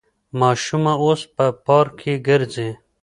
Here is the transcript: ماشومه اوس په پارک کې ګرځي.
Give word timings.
ماشومه 0.39 0.93
اوس 1.03 1.21
په 1.35 1.45
پارک 1.65 1.93
کې 2.01 2.13
ګرځي. 2.27 2.69